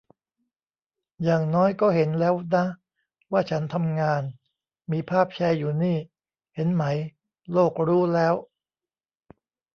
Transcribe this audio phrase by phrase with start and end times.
[1.23, 2.65] อย่างน้อยก็เห็นแล้วนะ
[3.31, 4.23] ว่าฉันทำงาน
[4.91, 5.97] มีภาพแชร์อยู่นี่
[6.55, 6.83] เห็นไหม
[7.51, 8.33] โลกรู้แล้ว